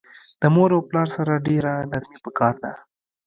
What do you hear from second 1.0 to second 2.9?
سره ډیره نرمی پکار ده